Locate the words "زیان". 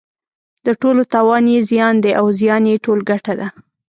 1.69-1.95, 2.39-2.63